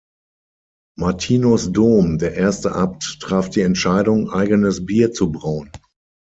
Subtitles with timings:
[0.97, 5.71] Martinus Dom, der erste Abt, traf die Entscheidung, eigenes Bier zu brauen.